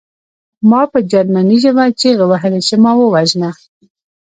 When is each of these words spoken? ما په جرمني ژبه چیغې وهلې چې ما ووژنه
ما 0.69 0.81
په 0.91 0.99
جرمني 1.11 1.57
ژبه 1.63 1.83
چیغې 1.99 2.25
وهلې 2.31 2.59
چې 2.67 2.75
ما 2.83 2.91
ووژنه 2.97 3.49